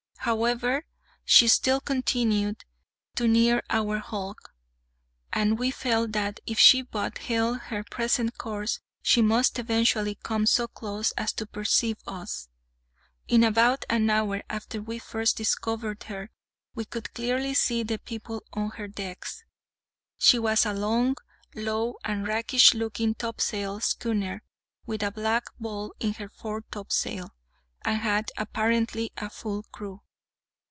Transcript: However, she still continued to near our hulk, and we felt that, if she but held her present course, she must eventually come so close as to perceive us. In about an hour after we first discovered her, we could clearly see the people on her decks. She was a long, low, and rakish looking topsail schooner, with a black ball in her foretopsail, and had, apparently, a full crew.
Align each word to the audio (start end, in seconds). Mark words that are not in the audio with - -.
However, 0.25 0.85
she 1.25 1.47
still 1.47 1.81
continued 1.81 2.63
to 3.15 3.27
near 3.27 3.63
our 3.71 3.97
hulk, 3.97 4.53
and 5.33 5.57
we 5.57 5.71
felt 5.71 6.11
that, 6.11 6.39
if 6.45 6.59
she 6.59 6.83
but 6.83 7.17
held 7.17 7.57
her 7.57 7.83
present 7.83 8.37
course, 8.37 8.81
she 9.01 9.23
must 9.23 9.57
eventually 9.57 10.13
come 10.21 10.45
so 10.45 10.67
close 10.67 11.09
as 11.13 11.33
to 11.33 11.47
perceive 11.47 11.97
us. 12.05 12.49
In 13.27 13.43
about 13.43 13.83
an 13.89 14.11
hour 14.11 14.43
after 14.47 14.79
we 14.79 14.99
first 14.99 15.37
discovered 15.37 16.03
her, 16.03 16.29
we 16.75 16.85
could 16.85 17.15
clearly 17.15 17.55
see 17.55 17.81
the 17.81 17.97
people 17.97 18.43
on 18.53 18.69
her 18.77 18.87
decks. 18.87 19.43
She 20.19 20.37
was 20.37 20.67
a 20.67 20.73
long, 20.73 21.15
low, 21.55 21.95
and 22.05 22.27
rakish 22.27 22.75
looking 22.75 23.15
topsail 23.15 23.79
schooner, 23.79 24.43
with 24.85 25.01
a 25.01 25.09
black 25.11 25.45
ball 25.59 25.95
in 25.99 26.13
her 26.13 26.29
foretopsail, 26.29 27.31
and 27.83 27.97
had, 27.97 28.29
apparently, 28.37 29.11
a 29.17 29.27
full 29.27 29.63
crew. 29.71 30.03